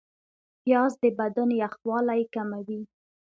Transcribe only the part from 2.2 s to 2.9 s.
کموي